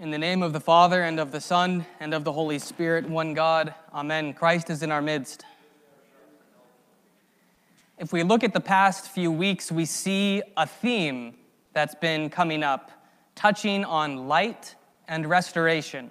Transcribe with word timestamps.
In 0.00 0.10
the 0.10 0.16
name 0.16 0.42
of 0.42 0.54
the 0.54 0.60
Father, 0.60 1.02
and 1.02 1.20
of 1.20 1.30
the 1.30 1.42
Son, 1.42 1.84
and 2.00 2.14
of 2.14 2.24
the 2.24 2.32
Holy 2.32 2.58
Spirit, 2.58 3.06
one 3.06 3.34
God, 3.34 3.74
Amen. 3.92 4.32
Christ 4.32 4.70
is 4.70 4.82
in 4.82 4.90
our 4.90 5.02
midst. 5.02 5.44
If 7.98 8.10
we 8.10 8.22
look 8.22 8.42
at 8.42 8.54
the 8.54 8.60
past 8.60 9.08
few 9.10 9.30
weeks, 9.30 9.70
we 9.70 9.84
see 9.84 10.40
a 10.56 10.66
theme 10.66 11.34
that's 11.74 11.94
been 11.94 12.30
coming 12.30 12.62
up, 12.62 12.90
touching 13.34 13.84
on 13.84 14.26
light 14.26 14.74
and 15.06 15.26
restoration. 15.26 16.08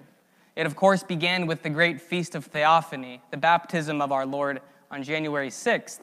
It, 0.54 0.66
of 0.66 0.76
course, 0.76 1.02
began 1.02 1.48
with 1.48 1.64
the 1.64 1.70
great 1.70 2.00
Feast 2.00 2.36
of 2.36 2.44
Theophany, 2.44 3.20
the 3.32 3.38
baptism 3.38 4.00
of 4.00 4.12
our 4.12 4.24
Lord 4.24 4.60
on 4.92 5.02
January 5.02 5.50
6th, 5.50 5.98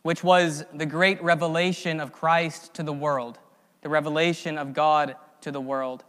which 0.00 0.24
was 0.24 0.64
the 0.72 0.86
great 0.86 1.22
revelation 1.22 2.00
of 2.00 2.14
Christ 2.14 2.72
to 2.72 2.82
the 2.82 2.94
world, 2.94 3.38
the 3.82 3.90
revelation 3.90 4.56
of 4.56 4.72
God 4.72 5.16
to 5.42 5.50
the 5.50 5.60
world 5.60 6.02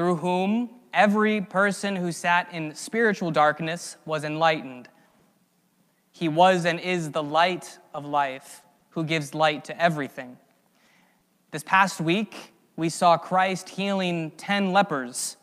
through 0.00 0.16
whom 0.16 0.70
every 0.94 1.42
person 1.42 1.94
who 1.94 2.10
sat 2.10 2.48
in 2.54 2.74
spiritual 2.74 3.30
darkness 3.30 3.98
was 4.06 4.24
enlightened. 4.24 4.88
He 6.10 6.26
was 6.26 6.64
and 6.64 6.80
is 6.80 7.10
the 7.10 7.22
light 7.22 7.78
of 7.92 8.06
life 8.06 8.62
who 8.88 9.04
gives 9.04 9.34
light 9.34 9.62
to 9.64 9.78
everything. 9.78 10.38
This 11.50 11.62
past 11.62 12.00
week, 12.00 12.54
we 12.76 12.88
saw 12.88 13.18
Christ 13.18 13.68
healing 13.68 14.30
10 14.38 14.72
lepers, 14.72 15.36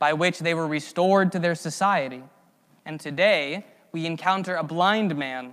by 0.00 0.14
which 0.14 0.40
they 0.40 0.52
were 0.52 0.66
restored 0.66 1.30
to 1.30 1.38
their 1.38 1.54
society. 1.54 2.24
And 2.84 2.98
today, 2.98 3.64
we 3.92 4.04
encounter 4.04 4.56
a 4.56 4.64
blind 4.64 5.14
man 5.14 5.52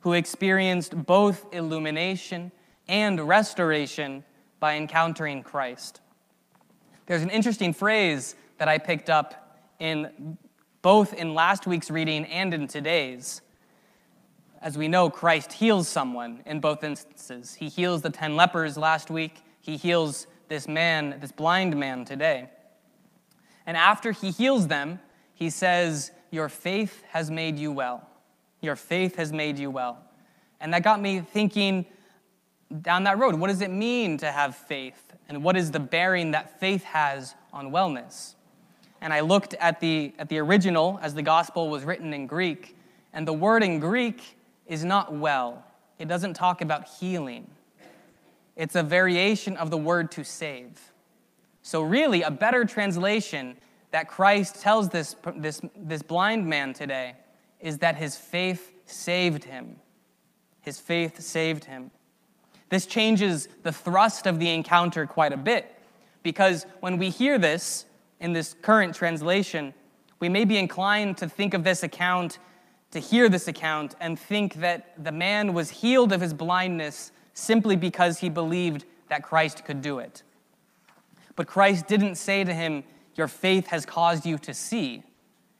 who 0.00 0.14
experienced 0.14 1.06
both 1.06 1.46
illumination 1.54 2.50
and 2.88 3.20
restoration 3.20 4.24
by 4.58 4.74
encountering 4.74 5.44
Christ. 5.44 6.00
There's 7.08 7.22
an 7.22 7.30
interesting 7.30 7.72
phrase 7.72 8.36
that 8.58 8.68
I 8.68 8.76
picked 8.76 9.08
up 9.08 9.56
in 9.78 10.36
both 10.82 11.14
in 11.14 11.32
last 11.32 11.66
week's 11.66 11.90
reading 11.90 12.26
and 12.26 12.52
in 12.52 12.68
today's. 12.68 13.40
As 14.60 14.76
we 14.76 14.88
know, 14.88 15.08
Christ 15.08 15.54
heals 15.54 15.88
someone 15.88 16.42
in 16.44 16.60
both 16.60 16.84
instances. 16.84 17.54
He 17.54 17.70
heals 17.70 18.02
the 18.02 18.10
10 18.10 18.36
lepers 18.36 18.76
last 18.76 19.10
week, 19.10 19.42
he 19.62 19.78
heals 19.78 20.26
this 20.48 20.68
man, 20.68 21.16
this 21.18 21.32
blind 21.32 21.74
man 21.78 22.04
today. 22.04 22.50
And 23.64 23.74
after 23.74 24.12
he 24.12 24.30
heals 24.30 24.68
them, 24.68 25.00
he 25.32 25.48
says, 25.48 26.10
Your 26.30 26.50
faith 26.50 27.02
has 27.08 27.30
made 27.30 27.58
you 27.58 27.72
well. 27.72 28.06
Your 28.60 28.76
faith 28.76 29.16
has 29.16 29.32
made 29.32 29.58
you 29.58 29.70
well. 29.70 29.98
And 30.60 30.74
that 30.74 30.82
got 30.82 31.00
me 31.00 31.20
thinking 31.20 31.86
down 32.82 33.04
that 33.04 33.18
road. 33.18 33.34
What 33.34 33.48
does 33.48 33.62
it 33.62 33.70
mean 33.70 34.18
to 34.18 34.30
have 34.30 34.54
faith? 34.54 35.07
And 35.28 35.42
what 35.44 35.56
is 35.56 35.70
the 35.70 35.80
bearing 35.80 36.30
that 36.32 36.58
faith 36.58 36.84
has 36.84 37.34
on 37.52 37.70
wellness. 37.70 38.34
And 39.00 39.12
I 39.12 39.20
looked 39.20 39.54
at 39.54 39.80
the, 39.80 40.12
at 40.18 40.28
the 40.28 40.38
original 40.38 40.98
as 41.02 41.14
the 41.14 41.22
gospel 41.22 41.68
was 41.68 41.84
written 41.84 42.12
in 42.12 42.26
Greek, 42.26 42.76
and 43.12 43.26
the 43.26 43.32
word 43.32 43.62
in 43.62 43.78
Greek 43.78 44.36
is 44.66 44.84
not 44.84 45.14
well. 45.14 45.64
It 45.98 46.08
doesn't 46.08 46.34
talk 46.34 46.60
about 46.60 46.88
healing. 46.88 47.46
It's 48.56 48.74
a 48.74 48.82
variation 48.82 49.56
of 49.56 49.70
the 49.70 49.76
word 49.76 50.10
to 50.12 50.24
save. 50.24 50.92
So, 51.62 51.82
really, 51.82 52.22
a 52.22 52.30
better 52.30 52.64
translation 52.64 53.56
that 53.90 54.08
Christ 54.08 54.60
tells 54.60 54.88
this, 54.88 55.14
this, 55.36 55.60
this 55.76 56.02
blind 56.02 56.46
man 56.46 56.72
today 56.72 57.14
is 57.60 57.78
that 57.78 57.96
his 57.96 58.16
faith 58.16 58.72
saved 58.86 59.44
him. 59.44 59.76
His 60.60 60.80
faith 60.80 61.20
saved 61.20 61.64
him. 61.64 61.90
This 62.68 62.86
changes 62.86 63.48
the 63.62 63.72
thrust 63.72 64.26
of 64.26 64.38
the 64.38 64.50
encounter 64.50 65.06
quite 65.06 65.32
a 65.32 65.36
bit 65.36 65.74
because 66.22 66.66
when 66.80 66.98
we 66.98 67.10
hear 67.10 67.38
this 67.38 67.86
in 68.20 68.32
this 68.32 68.54
current 68.62 68.94
translation, 68.94 69.72
we 70.20 70.28
may 70.28 70.44
be 70.44 70.58
inclined 70.58 71.16
to 71.18 71.28
think 71.28 71.54
of 71.54 71.64
this 71.64 71.82
account, 71.82 72.38
to 72.90 72.98
hear 72.98 73.28
this 73.28 73.48
account, 73.48 73.94
and 74.00 74.18
think 74.18 74.54
that 74.54 75.02
the 75.02 75.12
man 75.12 75.54
was 75.54 75.70
healed 75.70 76.12
of 76.12 76.20
his 76.20 76.34
blindness 76.34 77.12
simply 77.34 77.76
because 77.76 78.18
he 78.18 78.28
believed 78.28 78.84
that 79.08 79.22
Christ 79.22 79.64
could 79.64 79.80
do 79.80 80.00
it. 80.00 80.22
But 81.36 81.46
Christ 81.46 81.86
didn't 81.86 82.16
say 82.16 82.44
to 82.44 82.52
him, 82.52 82.82
Your 83.14 83.28
faith 83.28 83.68
has 83.68 83.86
caused 83.86 84.26
you 84.26 84.38
to 84.38 84.52
see. 84.52 85.04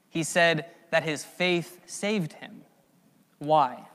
He 0.09 0.23
said 0.23 0.65
that 0.91 1.03
his 1.03 1.23
faith 1.23 1.79
saved 1.85 2.33
him. 2.33 2.61
Why? 3.37 3.87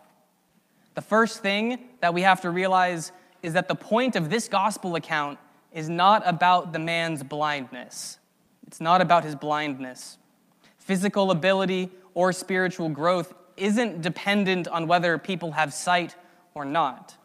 The 0.94 1.02
first 1.02 1.40
thing 1.40 1.78
that 2.00 2.14
we 2.14 2.22
have 2.22 2.40
to 2.42 2.50
realize 2.50 3.12
is 3.42 3.52
that 3.54 3.68
the 3.68 3.74
point 3.74 4.16
of 4.16 4.30
this 4.30 4.48
gospel 4.48 4.94
account 4.96 5.38
is 5.72 5.88
not 5.88 6.22
about 6.24 6.72
the 6.72 6.78
man's 6.78 7.22
blindness. 7.22 8.18
It's 8.66 8.80
not 8.80 9.00
about 9.00 9.24
his 9.24 9.34
blindness. 9.34 10.18
Physical 10.78 11.30
ability 11.30 11.90
or 12.14 12.32
spiritual 12.32 12.88
growth 12.88 13.34
isn't 13.56 14.02
dependent 14.02 14.68
on 14.68 14.86
whether 14.86 15.18
people 15.18 15.52
have 15.52 15.72
sight 15.74 16.16
or 16.54 16.64
not. 16.64 17.16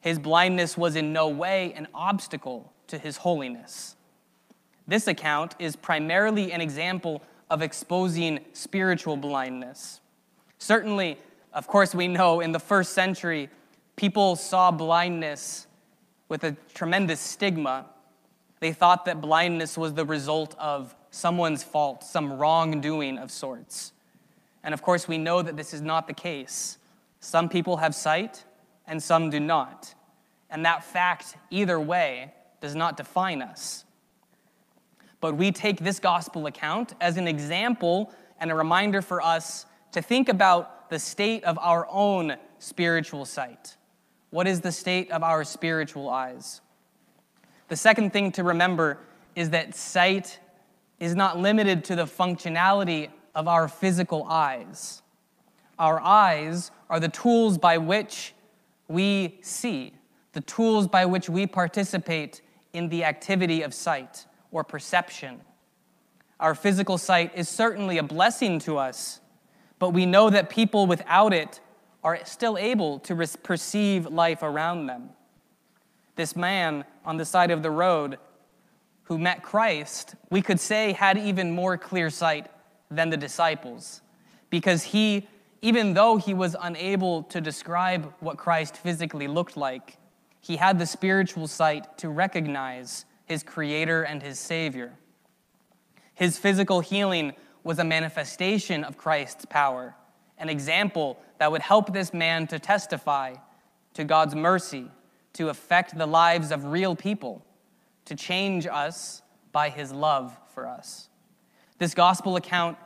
His 0.00 0.18
blindness 0.18 0.76
was 0.76 0.96
in 0.96 1.12
no 1.12 1.28
way 1.28 1.72
an 1.74 1.88
obstacle 1.94 2.72
to 2.88 2.98
his 2.98 3.18
holiness. 3.18 3.96
This 4.86 5.06
account 5.06 5.54
is 5.58 5.76
primarily 5.76 6.52
an 6.52 6.60
example 6.60 7.22
of 7.50 7.62
exposing 7.62 8.40
spiritual 8.52 9.16
blindness. 9.16 10.00
Certainly, 10.58 11.18
of 11.52 11.66
course, 11.66 11.94
we 11.94 12.08
know 12.08 12.40
in 12.40 12.52
the 12.52 12.58
first 12.58 12.92
century, 12.92 13.48
people 13.96 14.36
saw 14.36 14.70
blindness 14.70 15.66
with 16.28 16.44
a 16.44 16.56
tremendous 16.74 17.20
stigma. 17.20 17.86
They 18.60 18.72
thought 18.72 19.04
that 19.04 19.20
blindness 19.20 19.76
was 19.76 19.94
the 19.94 20.06
result 20.06 20.54
of 20.58 20.94
someone's 21.10 21.62
fault, 21.62 22.02
some 22.02 22.32
wrongdoing 22.32 23.18
of 23.18 23.30
sorts. 23.30 23.92
And 24.64 24.72
of 24.72 24.82
course, 24.82 25.06
we 25.06 25.18
know 25.18 25.42
that 25.42 25.56
this 25.56 25.74
is 25.74 25.82
not 25.82 26.06
the 26.06 26.14
case. 26.14 26.78
Some 27.20 27.48
people 27.48 27.76
have 27.78 27.94
sight 27.94 28.44
and 28.86 29.02
some 29.02 29.30
do 29.30 29.40
not. 29.40 29.94
And 30.50 30.64
that 30.64 30.84
fact, 30.84 31.36
either 31.50 31.78
way, 31.78 32.32
does 32.60 32.74
not 32.74 32.96
define 32.96 33.42
us. 33.42 33.84
But 35.20 35.36
we 35.36 35.52
take 35.52 35.80
this 35.80 35.98
gospel 35.98 36.46
account 36.46 36.94
as 37.00 37.16
an 37.16 37.28
example 37.28 38.12
and 38.40 38.50
a 38.50 38.54
reminder 38.54 39.02
for 39.02 39.20
us 39.20 39.66
to 39.92 40.02
think 40.02 40.28
about 40.28 40.81
the 40.92 40.98
state 40.98 41.42
of 41.44 41.58
our 41.58 41.88
own 41.90 42.36
spiritual 42.58 43.24
sight. 43.24 43.78
What 44.28 44.46
is 44.46 44.60
the 44.60 44.70
state 44.70 45.10
of 45.10 45.22
our 45.22 45.42
spiritual 45.42 46.10
eyes? 46.10 46.60
The 47.68 47.76
second 47.76 48.12
thing 48.12 48.30
to 48.32 48.44
remember 48.44 48.98
is 49.34 49.48
that 49.50 49.74
sight 49.74 50.38
is 51.00 51.14
not 51.14 51.38
limited 51.38 51.82
to 51.84 51.96
the 51.96 52.04
functionality 52.04 53.08
of 53.34 53.48
our 53.48 53.68
physical 53.68 54.24
eyes. 54.24 55.00
Our 55.78 55.98
eyes 55.98 56.70
are 56.90 57.00
the 57.00 57.08
tools 57.08 57.56
by 57.56 57.78
which 57.78 58.34
we 58.86 59.38
see, 59.40 59.94
the 60.34 60.42
tools 60.42 60.88
by 60.88 61.06
which 61.06 61.30
we 61.30 61.46
participate 61.46 62.42
in 62.74 62.90
the 62.90 63.04
activity 63.04 63.62
of 63.62 63.72
sight 63.72 64.26
or 64.50 64.62
perception. 64.62 65.40
Our 66.38 66.54
physical 66.54 66.98
sight 66.98 67.32
is 67.34 67.48
certainly 67.48 67.96
a 67.96 68.02
blessing 68.02 68.58
to 68.60 68.76
us 68.76 69.21
but 69.82 69.90
we 69.90 70.06
know 70.06 70.30
that 70.30 70.48
people 70.48 70.86
without 70.86 71.32
it 71.32 71.58
are 72.04 72.24
still 72.24 72.56
able 72.56 73.00
to 73.00 73.16
perceive 73.42 74.06
life 74.06 74.40
around 74.44 74.86
them. 74.86 75.10
This 76.14 76.36
man 76.36 76.84
on 77.04 77.16
the 77.16 77.24
side 77.24 77.50
of 77.50 77.64
the 77.64 77.70
road 77.72 78.20
who 79.02 79.18
met 79.18 79.42
Christ, 79.42 80.14
we 80.30 80.40
could 80.40 80.60
say 80.60 80.92
had 80.92 81.18
even 81.18 81.50
more 81.50 81.76
clear 81.76 82.10
sight 82.10 82.46
than 82.92 83.10
the 83.10 83.16
disciples, 83.16 84.02
because 84.50 84.84
he, 84.84 85.26
even 85.62 85.94
though 85.94 86.16
he 86.16 86.32
was 86.32 86.54
unable 86.60 87.24
to 87.24 87.40
describe 87.40 88.14
what 88.20 88.36
Christ 88.36 88.76
physically 88.76 89.26
looked 89.26 89.56
like, 89.56 89.96
he 90.40 90.58
had 90.58 90.78
the 90.78 90.86
spiritual 90.86 91.48
sight 91.48 91.98
to 91.98 92.08
recognize 92.08 93.04
his 93.24 93.42
Creator 93.42 94.04
and 94.04 94.22
his 94.22 94.38
Savior. 94.38 94.92
His 96.14 96.38
physical 96.38 96.78
healing 96.78 97.32
was 97.64 97.78
a 97.78 97.84
manifestation 97.84 98.84
of 98.84 98.96
Christ's 98.96 99.44
power, 99.44 99.94
an 100.38 100.48
example 100.48 101.18
that 101.38 101.50
would 101.50 101.62
help 101.62 101.92
this 101.92 102.12
man 102.12 102.46
to 102.48 102.58
testify 102.58 103.34
to 103.94 104.04
God's 104.04 104.34
mercy, 104.34 104.90
to 105.34 105.48
affect 105.48 105.96
the 105.96 106.06
lives 106.06 106.50
of 106.50 106.64
real 106.64 106.96
people, 106.96 107.44
to 108.06 108.14
change 108.14 108.66
us 108.66 109.22
by 109.52 109.68
his 109.68 109.92
love 109.92 110.36
for 110.54 110.66
us. 110.66 111.08
This 111.78 111.94
gospel 111.94 112.36
account 112.36 112.76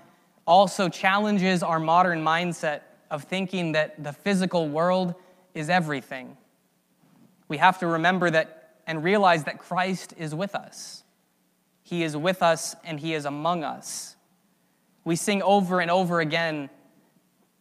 also 0.47 0.89
challenges 0.89 1.63
our 1.63 1.79
modern 1.79 2.23
mindset 2.23 2.83
of 3.11 3.25
thinking 3.25 3.73
that 3.73 4.03
the 4.03 4.13
physical 4.13 4.69
world 4.69 5.15
is 5.55 5.71
everything. 5.71 6.37
We 7.49 7.59
have 7.59 7.79
to 7.81 7.87
remember 7.87 8.31
that 8.31 8.81
and 8.87 9.03
realize 9.03 9.45
that 9.45 9.59
Christ 9.59 10.15
is 10.17 10.35
with 10.35 10.55
us. 10.55 11.03
He 11.83 12.03
is 12.03 12.17
with 12.17 12.43
us 12.43 12.77
and 12.85 12.99
He 13.01 13.15
is 13.15 13.25
among 13.25 13.65
us. 13.65 14.16
We 15.07 15.15
sing 15.15 15.41
over 15.41 15.81
and 15.81 15.89
over 15.89 16.19
again 16.19 16.69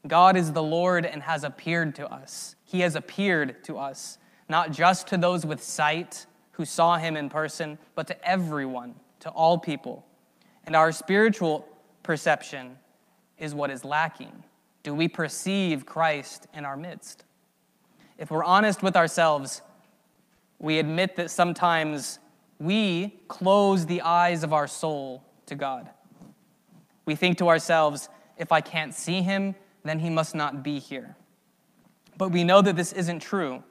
God 0.08 0.36
is 0.36 0.52
the 0.52 0.64
Lord 0.64 1.06
and 1.06 1.22
has 1.24 1.44
appeared 1.44 1.96
to 1.96 2.12
us. 2.12 2.56
He 2.64 2.82
has 2.82 2.96
appeared 2.96 3.64
to 3.66 3.78
us, 3.78 4.18
not 4.50 4.72
just 4.72 5.08
to 5.08 5.18
those 5.18 5.46
with 5.46 5.64
sight 5.64 6.26
who 6.52 6.66
saw 6.66 6.98
him 6.98 7.16
in 7.16 7.30
person, 7.30 7.78
but 7.96 8.08
to 8.08 8.28
everyone, 8.28 8.96
to 9.22 9.30
all 9.30 9.58
people. 9.58 10.06
And 10.66 10.76
our 10.76 10.92
spiritual 10.92 11.68
perception 12.04 12.78
is 13.38 13.54
what 13.54 13.72
is 13.72 13.84
lacking. 13.84 14.44
Do 14.84 14.94
we 14.94 15.08
perceive 15.08 15.86
Christ 15.86 16.48
in 16.54 16.66
our 16.66 16.78
midst? 16.78 17.24
If 18.18 18.32
we're 18.32 18.44
honest 18.44 18.84
with 18.84 18.96
ourselves, 18.96 19.62
we 20.60 20.80
admit 20.80 21.16
that 21.18 21.32
sometimes 21.32 22.20
we 22.60 23.20
close 23.28 23.86
the 23.86 24.02
eyes 24.02 24.44
of 24.44 24.54
our 24.54 24.68
soul 24.68 25.24
to 25.48 25.56
God. 25.56 25.90
We 27.06 27.16
think 27.16 27.38
to 27.38 27.50
ourselves, 27.50 28.10
if 28.38 28.52
I 28.52 28.62
can't 28.62 28.94
see 28.94 29.22
him, 29.22 29.56
then 29.84 30.00
he 30.00 30.10
must 30.10 30.36
not 30.36 30.64
be 30.64 30.80
here. 30.80 31.16
But 32.18 32.30
we 32.30 32.44
know 32.44 32.62
that 32.62 32.76
this 32.76 32.94
isn't 32.94 33.20
true. 33.20 33.64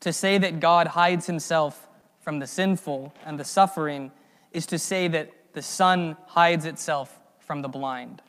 To 0.00 0.12
say 0.12 0.38
that 0.38 0.60
God 0.60 0.88
hides 0.88 1.26
himself 1.26 1.88
from 2.20 2.38
the 2.38 2.46
sinful 2.46 3.14
and 3.24 3.38
the 3.38 3.44
suffering 3.44 4.12
is 4.52 4.66
to 4.66 4.78
say 4.78 5.08
that 5.08 5.30
the 5.54 5.62
sun 5.62 6.16
hides 6.26 6.64
itself 6.64 7.20
from 7.38 7.62
the 7.62 7.68
blind. 7.68 8.22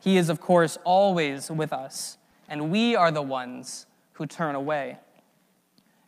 He 0.00 0.16
is, 0.16 0.28
of 0.28 0.40
course, 0.40 0.78
always 0.84 1.50
with 1.50 1.72
us, 1.72 2.18
and 2.48 2.70
we 2.70 2.96
are 2.96 3.10
the 3.10 3.22
ones 3.22 3.86
who 4.14 4.26
turn 4.26 4.54
away. 4.54 4.98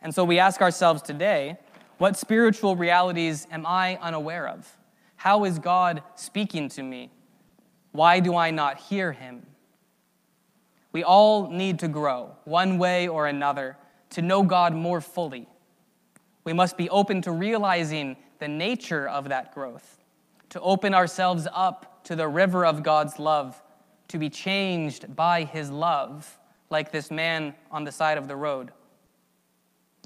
And 0.01 0.13
so 0.13 0.23
we 0.23 0.37
ask 0.37 0.61
ourselves 0.61 1.01
today 1.01 1.57
what 1.97 2.17
spiritual 2.17 2.75
realities 2.75 3.47
am 3.51 3.65
I 3.65 3.97
unaware 4.01 4.47
of? 4.47 4.77
How 5.25 5.43
is 5.43 5.57
God 5.57 6.03
speaking 6.13 6.69
to 6.69 6.83
me? 6.83 7.09
Why 7.93 8.19
do 8.19 8.35
I 8.35 8.51
not 8.51 8.77
hear 8.77 9.11
him? 9.11 9.43
We 10.91 11.03
all 11.03 11.49
need 11.49 11.79
to 11.79 11.87
grow, 11.87 12.35
one 12.43 12.77
way 12.77 13.07
or 13.07 13.25
another, 13.25 13.75
to 14.11 14.21
know 14.21 14.43
God 14.43 14.75
more 14.75 15.01
fully. 15.01 15.47
We 16.43 16.53
must 16.53 16.77
be 16.77 16.91
open 16.91 17.23
to 17.23 17.31
realizing 17.31 18.17
the 18.37 18.47
nature 18.47 19.09
of 19.09 19.29
that 19.29 19.51
growth, 19.51 19.97
to 20.49 20.61
open 20.61 20.93
ourselves 20.93 21.47
up 21.51 22.03
to 22.03 22.15
the 22.15 22.27
river 22.27 22.63
of 22.63 22.83
God's 22.83 23.17
love, 23.17 23.59
to 24.09 24.19
be 24.19 24.29
changed 24.29 25.15
by 25.15 25.43
his 25.43 25.71
love, 25.71 26.37
like 26.69 26.91
this 26.91 27.09
man 27.09 27.55
on 27.71 27.83
the 27.83 27.91
side 27.91 28.19
of 28.19 28.27
the 28.27 28.35
road. 28.35 28.69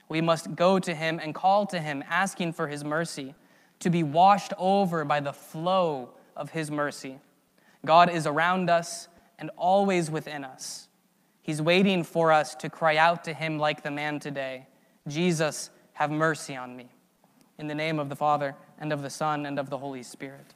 We 0.07 0.21
must 0.21 0.55
go 0.55 0.79
to 0.79 0.95
him 0.95 1.19
and 1.21 1.35
call 1.35 1.65
to 1.65 1.79
him, 1.81 2.05
asking 2.09 2.53
for 2.53 2.69
his 2.69 2.85
mercy, 2.85 3.35
to 3.79 3.89
be 3.89 4.03
washed 4.03 4.53
over 4.57 5.05
by 5.05 5.19
the 5.19 5.33
flow 5.33 6.09
of 6.35 6.51
his 6.51 6.69
mercy. 6.69 7.19
God 7.85 8.09
is 8.09 8.27
around 8.27 8.69
us 8.69 9.07
and 9.37 9.49
always 9.57 10.11
within 10.11 10.43
us. 10.43 10.87
He's 11.41 11.61
waiting 11.61 12.03
for 12.03 12.31
us 12.31 12.55
to 12.55 12.69
cry 12.69 12.97
out 12.97 13.23
to 13.23 13.33
him 13.33 13.57
like 13.57 13.83
the 13.83 13.91
man 13.91 14.19
today 14.19 14.67
Jesus, 15.07 15.71
have 15.93 16.11
mercy 16.11 16.55
on 16.55 16.75
me. 16.75 16.89
In 17.57 17.67
the 17.67 17.75
name 17.75 17.99
of 17.99 18.09
the 18.09 18.15
Father, 18.15 18.55
and 18.79 18.93
of 18.93 19.01
the 19.01 19.09
Son, 19.09 19.45
and 19.45 19.57
of 19.57 19.69
the 19.69 19.77
Holy 19.77 20.03
Spirit. 20.03 20.53